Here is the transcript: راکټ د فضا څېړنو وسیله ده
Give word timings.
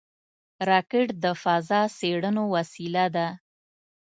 راکټ 0.69 1.07
د 1.23 1.25
فضا 1.41 1.81
څېړنو 1.97 2.43
وسیله 2.55 3.05
ده 3.15 3.27